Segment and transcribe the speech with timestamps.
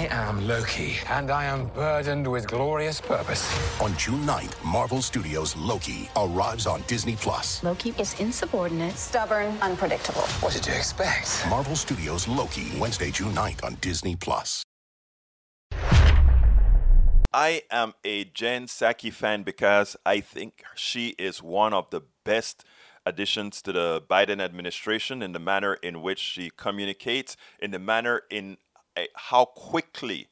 [0.00, 3.44] I am Loki, and I am burdened with glorious purpose.
[3.82, 7.62] On June 9th, Marvel Studios' Loki arrives on Disney Plus.
[7.62, 10.22] Loki is insubordinate, stubborn, unpredictable.
[10.40, 11.44] What did you expect?
[11.50, 14.62] Marvel Studios' Loki, Wednesday, June 9th on Disney Plus.
[17.30, 22.64] I am a Jen Psaki fan because I think she is one of the best
[23.04, 28.22] additions to the Biden administration in the manner in which she communicates, in the manner
[28.30, 28.56] in
[28.96, 30.28] Eh, how quickly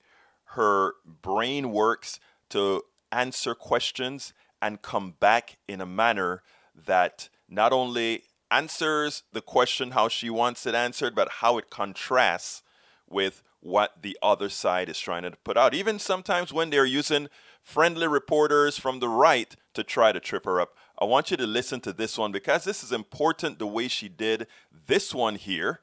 [0.52, 2.18] her brain works
[2.50, 6.43] to answer questions and come back in a manner
[6.75, 12.63] that not only answers the question how she wants it answered, but how it contrasts
[13.08, 15.75] with what the other side is trying to put out.
[15.75, 17.29] Even sometimes when they're using
[17.68, 20.75] friendly reporters from the right to try to trip her up.
[20.99, 24.08] I want you to listen to this one because this is important the way she
[24.08, 24.46] did
[24.86, 25.80] this one here,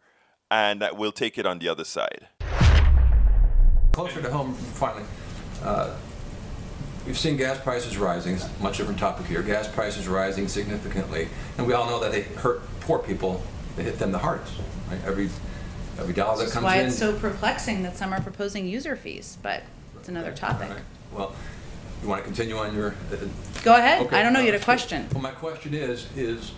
[0.49, 2.27] and that we'll take it on the other side.
[3.95, 5.05] Closer to home, finally.
[5.63, 5.95] Uh,
[7.05, 8.36] we've seen gas prices rising.
[8.36, 9.42] It's a much different topic here.
[9.42, 13.42] Gas prices rising significantly, and we all know that they hurt poor people.
[13.78, 14.52] They hit them the hardest.
[14.89, 15.00] Right?
[15.06, 15.30] Every
[15.97, 16.88] every dollar that That's comes why in.
[16.88, 19.64] it's so perplexing that some are proposing user fees, but
[19.97, 20.67] it's another topic.
[20.67, 20.84] All right.
[21.14, 21.36] Well,
[22.03, 22.95] you want to continue on your?
[23.14, 23.16] uh,
[23.64, 24.06] Go ahead.
[24.08, 24.41] Okay, I don't know.
[24.41, 25.08] You uh, had a question.
[25.14, 26.52] Well, my question is, is,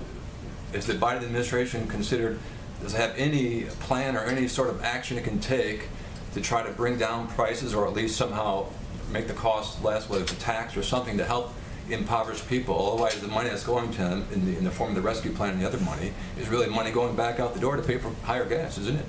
[0.74, 2.40] is the Biden administration considered,
[2.82, 5.90] does it have any plan or any sort of action it can take
[6.38, 8.68] to try to bring down prices or at least somehow
[9.12, 11.54] make the cost less, whether it's a tax or something to help
[11.90, 12.92] impoverished people?
[12.94, 15.32] Otherwise, the money that's going to them in the, in the form of the rescue
[15.32, 17.98] plan and the other money is really money going back out the door to pay
[17.98, 19.06] for higher gas, isn't it?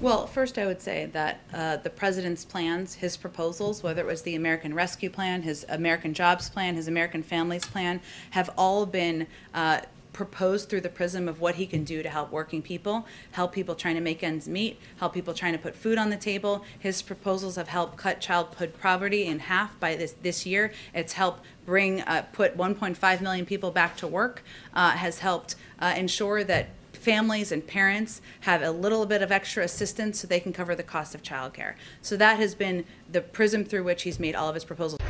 [0.00, 4.22] Well, first, I would say that uh, the president's plans, his proposals, whether it was
[4.22, 9.28] the American Rescue Plan, his American Jobs Plan, his American Families Plan, have all been
[9.54, 9.80] uh,
[10.12, 13.74] proposed through the prism of what he can do to help working people, help people
[13.74, 16.64] trying to make ends meet, help people trying to put food on the table.
[16.78, 20.72] His proposals have helped cut childhood poverty in half by this this year.
[20.94, 24.42] It's helped bring uh, put 1.5 million people back to work.
[24.74, 29.64] Uh, has helped uh, ensure that families and parents have a little bit of extra
[29.64, 31.74] assistance so they can cover the cost of childcare.
[32.00, 35.00] So that has been the prism through which he's made all of his proposals.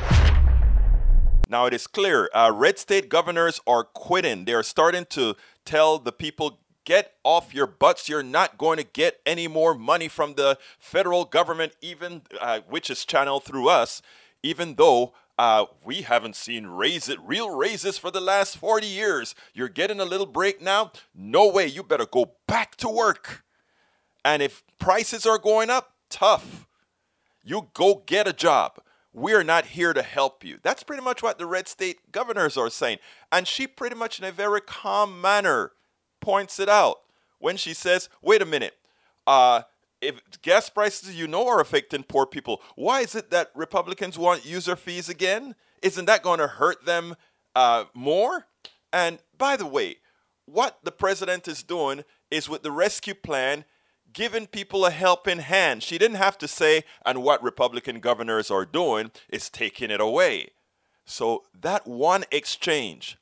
[1.53, 4.45] Now it is clear uh, red state governors are quitting.
[4.45, 8.09] They're starting to tell the people get off your butts.
[8.09, 12.89] You're not going to get any more money from the federal government, even uh, which
[12.89, 14.01] is channeled through us,
[14.41, 19.35] even though uh, we haven't seen raise it, real raises for the last 40 years.
[19.53, 20.91] You're getting a little break now?
[21.13, 21.67] No way.
[21.67, 23.45] You better go back to work.
[24.25, 26.65] And if prices are going up, tough.
[27.43, 28.79] You go get a job.
[29.13, 30.57] We're not here to help you.
[30.63, 32.97] That's pretty much what the red state governors are saying.
[33.31, 35.71] And she pretty much in a very calm manner
[36.19, 36.97] points it out
[37.39, 38.75] when she says, wait a minute,
[39.27, 39.61] uh,
[40.01, 44.45] if gas prices you know are affecting poor people, why is it that Republicans want
[44.45, 45.55] user fees again?
[45.81, 47.15] Isn't that going to hurt them
[47.55, 48.47] uh, more?
[48.91, 49.97] And by the way,
[50.45, 53.65] what the president is doing is with the rescue plan,
[54.13, 55.83] giving people a helping hand.
[55.83, 60.49] She didn't have to say, and what Republican governors are doing is taking it away.
[61.05, 63.17] So that one exchange,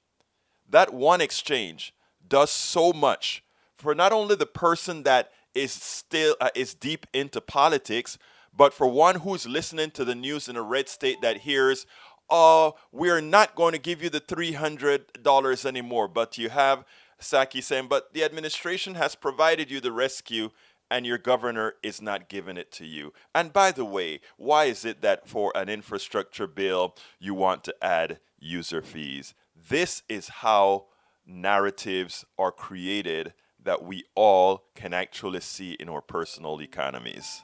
[0.70, 1.94] that one exchange
[2.28, 3.44] does so much
[3.78, 8.18] for not only the person that is still uh, is deep into politics,
[8.56, 11.86] but for one who's listening to the news in a red state that hears,
[12.30, 16.86] "Oh, we're not going to give you the three hundred dollars anymore," but you have
[17.20, 20.52] Psaki saying, "But the administration has provided you the rescue."
[20.92, 23.14] And your governor is not giving it to you.
[23.34, 27.76] And by the way, why is it that for an infrastructure bill you want to
[27.82, 29.34] add user fees?
[29.70, 30.88] This is how
[31.26, 37.44] narratives are created that we all can actually see in our personal economies.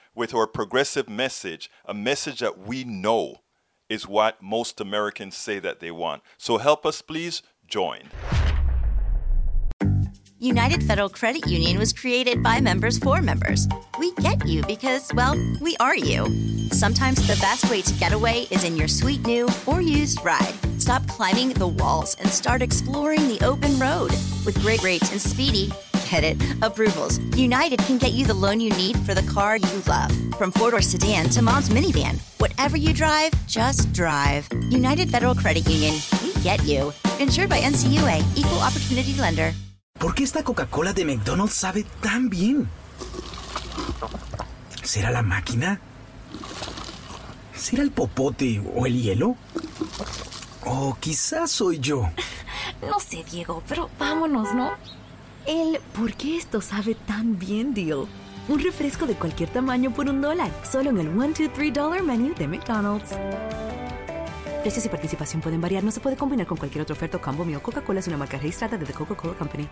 [0.21, 3.37] with our progressive message, a message that we know
[3.89, 6.21] is what most Americans say that they want.
[6.37, 8.01] So help us, please join.
[10.37, 13.67] United Federal Credit Union was created by members for members.
[13.97, 16.27] We get you because, well, we are you.
[16.69, 20.53] Sometimes the best way to get away is in your sweet new or used ride.
[20.79, 24.11] Stop climbing the walls and start exploring the open road.
[24.45, 25.71] With great rates and speedy,
[26.11, 26.37] get it.
[26.61, 27.19] Approvals.
[27.37, 30.11] United can get you the loan you need for the car you love.
[30.37, 32.19] From four door sedan to mom's minivan.
[32.39, 34.47] Whatever you drive, just drive.
[34.69, 35.95] United Federal Credit Union.
[36.23, 36.93] We get you.
[37.19, 39.53] Insured by NCUA, Equal Opportunity Lender.
[39.99, 42.67] ¿Por qué esta Coca-Cola de McDonald's sabe tan bien?
[44.83, 45.79] ¿Será la máquina?
[47.55, 49.35] ¿Será el popote o el hielo?
[50.65, 52.09] O quizás soy yo.
[52.81, 54.71] No sé, Diego, pero vámonos, ¿no?
[55.47, 58.05] El ¿por qué esto sabe tan bien, deal?
[58.47, 62.03] Un refresco de cualquier tamaño por un dólar, solo en el 1, 2, 3 dollar
[62.03, 63.11] menu de McDonald's.
[64.61, 67.61] Precios y participación pueden variar, no se puede combinar con cualquier otra oferta combo mío.
[67.61, 69.67] Coca-Cola es una marca registrada de The Coca-Cola Company.